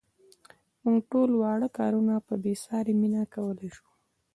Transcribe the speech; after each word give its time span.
موږ 0.83 0.99
ټول 1.11 1.29
واړه 1.41 1.67
کارونه 1.77 2.13
په 2.27 2.33
بې 2.43 2.53
ساري 2.63 2.93
مینه 3.01 3.23
کولای 3.33 3.69
شو. 3.75 3.87